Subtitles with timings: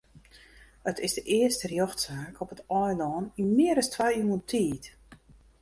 [0.91, 4.83] It is de earste rjochtsaak op it eilân yn mear as twa iuwen tiid.